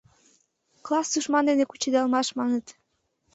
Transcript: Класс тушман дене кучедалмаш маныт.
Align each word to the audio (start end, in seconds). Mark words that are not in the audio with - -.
Класс 0.85 1.07
тушман 1.11 1.43
дене 1.49 1.63
кучедалмаш 1.67 2.27
маныт. 2.37 2.65